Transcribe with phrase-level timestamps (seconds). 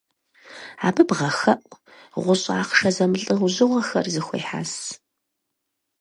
[0.87, 1.77] Абы бгъэхэӏу,
[2.23, 4.73] гъущӏ ахъшэ зэмылӏэужьыгъуэхэр зэхуехьэс.